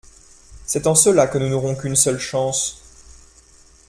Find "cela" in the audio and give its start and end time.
0.95-1.27